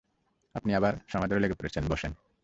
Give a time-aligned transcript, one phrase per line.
[0.55, 2.11] আপনি আবার সমাদরে লেগে পরেছেন, বসেন!